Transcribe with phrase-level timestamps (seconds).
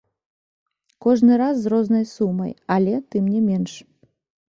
[1.07, 3.81] Кожны раз з рознай сумай, але, тым не менш.